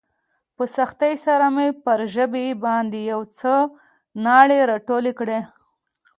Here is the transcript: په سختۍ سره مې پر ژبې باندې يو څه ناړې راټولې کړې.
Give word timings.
په 0.55 0.63
سختۍ 0.75 1.13
سره 1.25 1.45
مې 1.55 1.67
پر 1.83 1.99
ژبې 2.13 2.45
باندې 2.65 2.99
يو 3.11 3.21
څه 3.37 3.53
ناړې 4.25 4.59
راټولې 4.71 5.13
کړې. 5.19 5.39